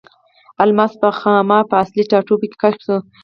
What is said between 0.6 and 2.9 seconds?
الماس په خاما په اصلي ټاټوبي کې کشف